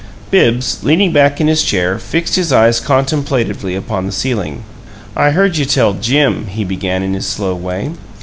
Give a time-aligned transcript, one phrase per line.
[0.31, 4.63] Bibbs, leaning back in his chair, fixed his eyes contemplatively upon the ceiling.
[5.15, 7.91] "I heard you tell Jim," he began, in his slow way.